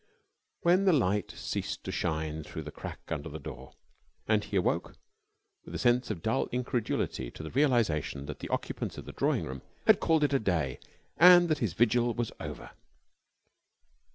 [0.61, 3.75] when the light ceased to shine through the crack under the door,
[4.27, 4.95] and he awoke
[5.63, 9.45] with a sense of dull incredulity to the realisation that the occupants of the drawing
[9.45, 10.79] room had called it a day
[11.17, 12.71] and that his vigil was over.